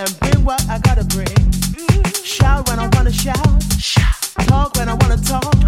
[0.00, 1.26] and bring what I gotta bring.
[2.24, 3.36] Shout when I wanna shout.
[4.48, 5.59] Talk when I wanna talk.